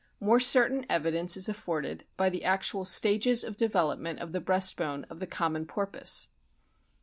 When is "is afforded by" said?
1.37-2.31